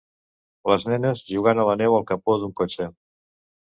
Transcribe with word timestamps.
les 0.71 0.85
nenes 0.93 1.21
jugant 1.33 1.63
a 1.65 1.67
la 1.69 1.77
neu 1.85 1.99
al 1.99 2.09
capó 2.13 2.39
d'un 2.45 2.59
cotxe 2.63 2.89